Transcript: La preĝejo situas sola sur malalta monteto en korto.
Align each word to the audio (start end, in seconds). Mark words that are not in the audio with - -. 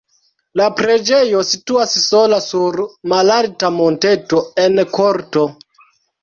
La 0.59 0.67
preĝejo 0.77 1.43
situas 1.49 1.93
sola 2.05 2.39
sur 2.45 2.79
malalta 3.13 3.71
monteto 3.77 4.41
en 4.65 4.83
korto. 4.97 5.47